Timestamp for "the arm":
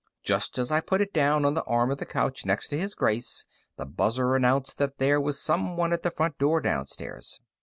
1.53-1.91